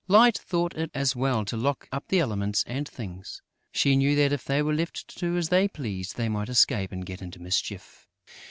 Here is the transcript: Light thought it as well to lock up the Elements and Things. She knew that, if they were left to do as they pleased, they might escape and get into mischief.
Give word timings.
Light 0.07 0.35
thought 0.35 0.75
it 0.75 0.89
as 0.95 1.15
well 1.15 1.45
to 1.45 1.55
lock 1.55 1.87
up 1.91 2.07
the 2.07 2.17
Elements 2.19 2.63
and 2.65 2.89
Things. 2.89 3.43
She 3.71 3.95
knew 3.95 4.15
that, 4.15 4.31
if 4.33 4.43
they 4.45 4.63
were 4.63 4.73
left 4.73 5.07
to 5.09 5.19
do 5.19 5.37
as 5.37 5.49
they 5.49 5.67
pleased, 5.67 6.15
they 6.17 6.27
might 6.27 6.49
escape 6.49 6.91
and 6.91 7.05
get 7.05 7.21
into 7.21 7.39
mischief. 7.39 8.07